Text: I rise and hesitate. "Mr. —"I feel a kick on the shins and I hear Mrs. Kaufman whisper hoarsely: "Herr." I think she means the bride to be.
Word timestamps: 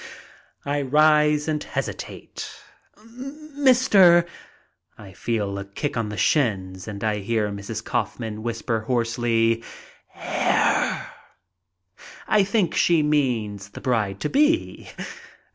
I 0.65 0.81
rise 0.81 1.47
and 1.47 1.63
hesitate. 1.63 2.49
"Mr. 3.05 4.27
—"I 4.97 5.13
feel 5.13 5.59
a 5.59 5.65
kick 5.65 5.95
on 5.95 6.09
the 6.09 6.17
shins 6.17 6.87
and 6.87 7.03
I 7.03 7.17
hear 7.19 7.49
Mrs. 7.51 7.85
Kaufman 7.85 8.41
whisper 8.41 8.79
hoarsely: 8.79 9.63
"Herr." 10.07 11.05
I 12.27 12.43
think 12.43 12.73
she 12.73 13.03
means 13.03 13.69
the 13.69 13.81
bride 13.81 14.19
to 14.21 14.29
be. 14.29 14.89